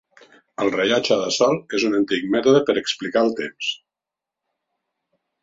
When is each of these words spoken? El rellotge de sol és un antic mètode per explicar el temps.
El 0.63 0.71
rellotge 0.75 1.17
de 1.19 1.27
sol 1.35 1.53
és 1.79 1.85
un 1.89 1.97
antic 1.97 2.25
mètode 2.37 2.63
per 2.71 2.75
explicar 2.83 3.25
el 3.27 3.31
temps. 3.61 3.71